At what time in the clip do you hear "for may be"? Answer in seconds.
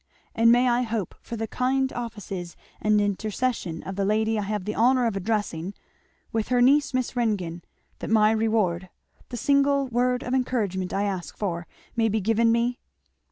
11.37-12.19